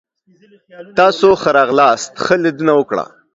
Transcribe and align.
تاسو 0.99 1.27
ښه 1.41 1.49
راغلاست. 1.57 2.11
ښه 2.23 2.35
لیدنه 2.43 2.73
وکړه! 2.77 3.05